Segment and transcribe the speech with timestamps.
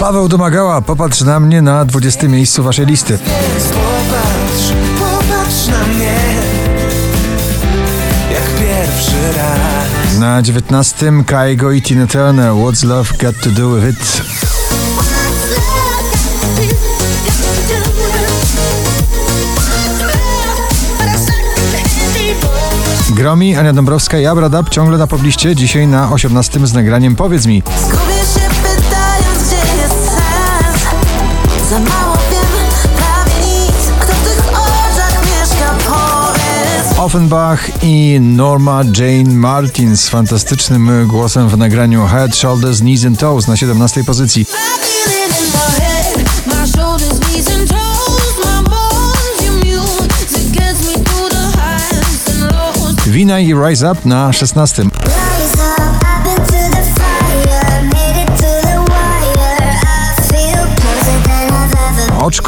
[0.00, 3.18] Paweł Domagała, popatrz na mnie na 20 miejscu waszej listy.
[3.18, 6.14] Popatrz, popatrz na mnie
[8.32, 13.88] Jak pierwszy raz Na 19 Kaigo i Tina Turner, What's Love Got To Do With
[13.88, 14.22] It.
[23.10, 27.62] Gromi, Ania Dąbrowska i Abradab ciągle na pobliście, dzisiaj na 18 z nagraniem Powiedz mi.
[31.70, 33.74] Za mało wiem, prawie nic.
[34.00, 36.98] Kto w tych oczach mieszka, powiedz.
[36.98, 43.46] Offenbach i Norma Jane Martin z fantastycznym głosem w nagraniu Head, Shoulders, Knees and Toes
[43.46, 44.46] na 17 pozycji.
[53.06, 54.84] Wina i Rise Up na 16.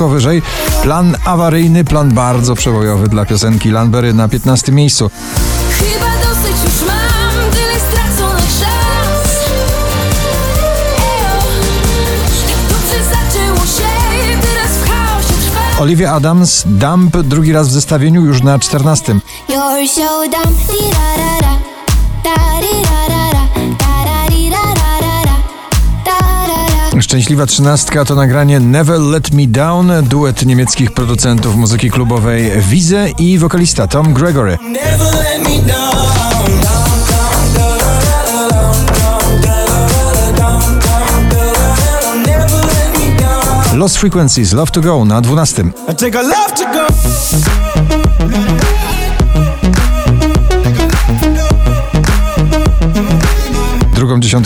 [0.08, 0.42] Wyżej.
[0.82, 5.10] Plan awaryjny, plan bardzo przebojowy dla piosenki Lanbery na 15 miejscu.
[5.70, 7.74] Chyba dosyć już mam Tyle
[10.98, 11.40] Ejo
[12.48, 13.90] Tak dobrze zaczęło się
[14.42, 19.14] Teraz w chaosie trwa Olivia Adams, Dump drugi raz w zestawieniu już na 14.
[19.48, 21.69] You're so dumb,
[27.10, 33.38] Szczęśliwa trzynastka to nagranie Never Let Me Down, duet niemieckich producentów muzyki klubowej Wize i
[33.38, 34.58] wokalista Tom Gregory.
[43.74, 45.64] Lost Frequencies, Love to Go na 12.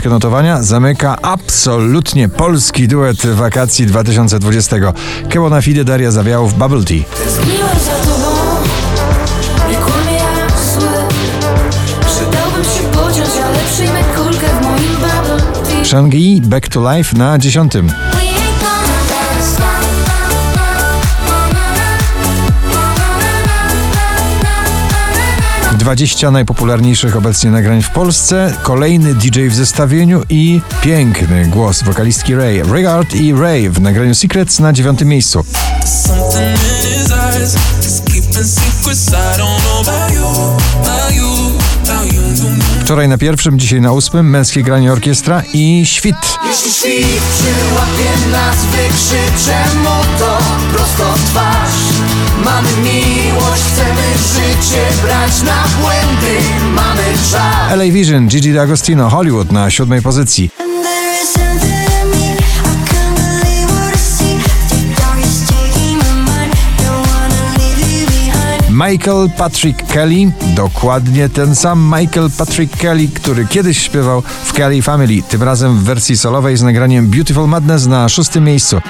[0.05, 4.77] To notowania zamyka absolutnie polski duet wakacji 2020.
[5.29, 6.99] Kełona Fide, Daria Zawiałów, Bubble Tea.
[7.25, 8.37] Tęskniłem za tobą
[9.71, 10.55] Nie kłamie jak
[25.85, 32.63] 20 najpopularniejszych obecnie nagrań w Polsce, kolejny DJ w zestawieniu i piękny głos wokalistki Ray.
[32.63, 35.45] Regard i Ray w nagraniu Secrets na dziewiątym miejscu.
[42.81, 46.17] Wczoraj na pierwszym, dzisiaj na ósmym męskie granie orkiestra i świt.
[46.47, 50.39] Jeśli świt przyłapie nas, wykrzyczę mu to
[50.73, 51.84] prosto twarz.
[52.45, 54.03] Mamy miłość, chcemy
[54.35, 56.41] życie brać na błędy,
[56.75, 57.73] mamy czas.
[57.73, 60.51] LA Vision, Gigi D'Agostino, Hollywood na siódmej pozycji.
[68.91, 75.23] Michael Patrick Kelly, dokładnie ten sam Michael Patrick Kelly, który kiedyś śpiewał w Kelly Family,
[75.23, 78.81] tym razem w wersji solowej z nagraniem Beautiful Madness na szóstym miejscu.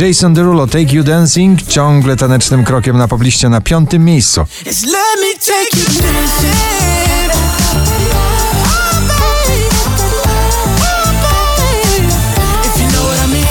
[0.00, 4.44] Jason Derulo, Take You Dancing, ciągle tanecznym krokiem na pobliście na piątym miejscu.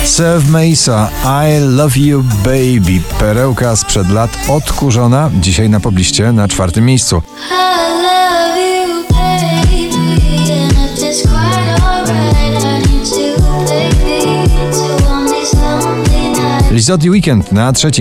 [0.05, 6.85] Serve Mesa, I Love You Baby, perełka sprzed lat odkurzona, dzisiaj na pobliście na czwartym
[6.85, 7.21] miejscu.
[16.73, 17.91] A home and not a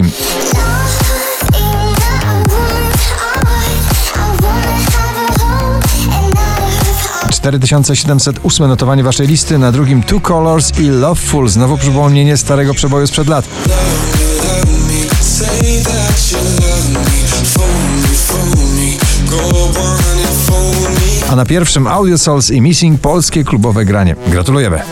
[7.31, 13.29] 4708 notowanie waszej listy, na drugim Two Colors i Loveful, znowu przypomnienie starego przeboju sprzed
[13.29, 13.49] lat.
[21.31, 24.17] A na pierwszym Audio Souls i Missing polskie klubowe granie.
[24.29, 24.83] Gratulujemy.